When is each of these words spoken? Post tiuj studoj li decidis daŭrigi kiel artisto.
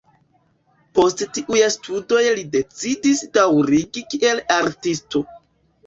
Post 0.99 1.21
tiuj 1.35 1.59
studoj 1.77 2.23
li 2.41 2.47
decidis 2.57 3.25
daŭrigi 3.39 4.07
kiel 4.15 4.47
artisto. 4.61 5.29